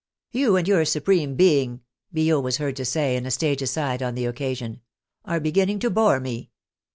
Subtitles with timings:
[0.31, 4.15] "You and your Supreme Being," Billaud was heard to say in a stage aside on
[4.15, 4.81] the occasion,"
[5.25, 6.49] are beginning to bore me."